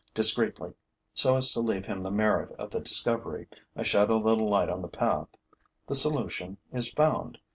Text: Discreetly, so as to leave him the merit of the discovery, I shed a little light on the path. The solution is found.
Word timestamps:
Discreetly, 0.15 0.73
so 1.13 1.35
as 1.37 1.51
to 1.51 1.59
leave 1.59 1.85
him 1.85 2.01
the 2.01 2.09
merit 2.09 2.51
of 2.53 2.71
the 2.71 2.79
discovery, 2.79 3.47
I 3.75 3.83
shed 3.83 4.09
a 4.09 4.15
little 4.17 4.49
light 4.49 4.67
on 4.67 4.81
the 4.81 4.87
path. 4.89 5.27
The 5.85 5.93
solution 5.93 6.57
is 6.73 6.89
found. 6.91 7.37